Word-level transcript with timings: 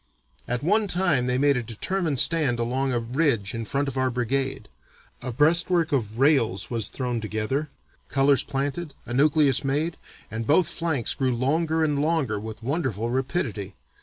At 0.47 0.63
one 0.63 0.87
time 0.87 1.27
they 1.27 1.37
made 1.37 1.57
a 1.57 1.61
determined 1.61 2.19
stand 2.19 2.57
along 2.57 2.91
a 2.91 2.97
ridge 2.97 3.53
in 3.53 3.65
front 3.65 3.87
of 3.87 3.99
our 3.99 4.09
brigade. 4.09 4.67
A 5.21 5.31
breastwork 5.31 5.91
of 5.91 6.17
rails 6.17 6.71
was 6.71 6.87
thrown 6.89 7.21
together, 7.21 7.69
colors 8.09 8.43
planted, 8.43 8.95
a 9.05 9.13
nucleus 9.13 9.63
made, 9.63 9.97
and 10.31 10.47
both 10.47 10.67
flanks 10.67 11.13
grew 11.13 11.35
longer 11.35 11.83
and 11.83 12.01
longer 12.01 12.39
with 12.39 12.63
wonderful 12.63 13.11
rapidity. 13.11 13.75